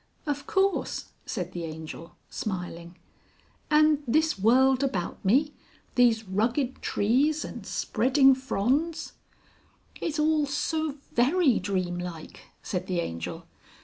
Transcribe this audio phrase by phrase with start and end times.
[0.25, 2.97] "Of course," said the Angel smiling.
[3.69, 5.53] "And this world about me,
[5.93, 9.13] these rugged trees and spreading fronds"
[10.01, 13.45] "Is all so very dream like," said the Angel.